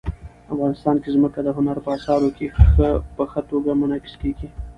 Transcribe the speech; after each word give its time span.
افغانستان 0.53 0.95
کې 1.01 1.09
ځمکه 1.15 1.39
د 1.43 1.49
هنر 1.57 1.77
په 1.85 1.89
اثار 1.97 2.21
کې 2.37 2.47
په 3.15 3.23
ښه 3.31 3.41
توګه 3.51 3.71
منعکس 3.81 4.13
کېږي. 4.21 4.47